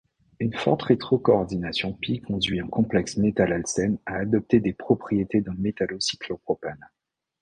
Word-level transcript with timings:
Une 0.39 0.55
forte 0.55 0.81
rétrocoordination 0.81 1.93
π 1.93 2.21
conduit 2.21 2.59
un 2.59 2.65
complexe 2.67 3.17
métal–alcène 3.17 3.99
à 4.07 4.15
adopter 4.15 4.59
des 4.59 4.73
propriétés 4.73 5.41
d'un 5.41 5.53
métallocyclopropane. 5.59 6.89